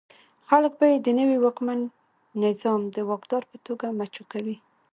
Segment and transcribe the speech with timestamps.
[0.47, 1.79] خلک به یې د نوي واکمن
[2.43, 4.57] نظام د واکدار په توګه مچو کوي.